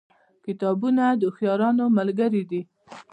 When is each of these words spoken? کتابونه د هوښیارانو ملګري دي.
کتابونه 0.45 1.03
د 1.19 1.21
هوښیارانو 1.29 1.85
ملګري 1.97 2.43
دي. 2.49 2.61